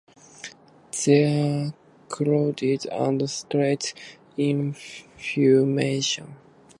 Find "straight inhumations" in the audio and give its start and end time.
3.29-6.35